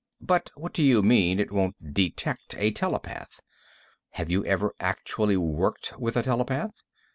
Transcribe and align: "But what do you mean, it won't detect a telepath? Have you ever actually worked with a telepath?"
"But 0.21 0.49
what 0.55 0.73
do 0.73 0.81
you 0.81 1.03
mean, 1.03 1.39
it 1.39 1.51
won't 1.51 1.93
detect 1.93 2.55
a 2.57 2.71
telepath? 2.71 3.39
Have 4.13 4.31
you 4.31 4.43
ever 4.45 4.73
actually 4.79 5.37
worked 5.37 5.95
with 5.99 6.17
a 6.17 6.23
telepath?" 6.23 6.73